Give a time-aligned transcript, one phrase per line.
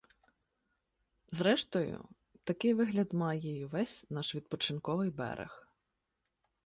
[1.31, 2.05] Зрештою,
[2.43, 5.67] такий вигляд має й увесь наш відпочинковий берег